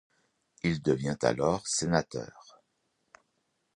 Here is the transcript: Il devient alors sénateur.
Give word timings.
Il 0.63 0.81
devient 0.81 1.19
alors 1.21 1.67
sénateur. 1.67 2.59